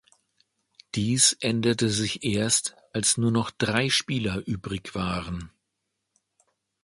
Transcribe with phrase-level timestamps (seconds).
[0.95, 5.51] Dies änderte sich erst, als nur noch drei Spieler übrig waren.